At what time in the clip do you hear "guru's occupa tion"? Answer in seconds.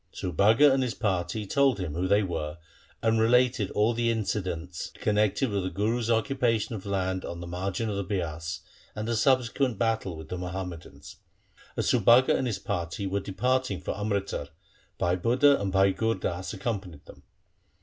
5.69-6.73